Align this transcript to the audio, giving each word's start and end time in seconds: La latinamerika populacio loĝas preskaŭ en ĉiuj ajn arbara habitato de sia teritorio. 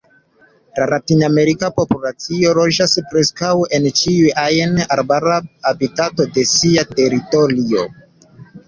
La 0.77 0.85
latinamerika 0.91 1.69
populacio 1.81 2.55
loĝas 2.61 2.97
preskaŭ 3.11 3.53
en 3.79 3.87
ĉiuj 4.01 4.35
ajn 4.47 4.77
arbara 4.99 5.39
habitato 5.69 6.31
de 6.39 6.49
sia 6.57 6.91
teritorio. 7.01 7.91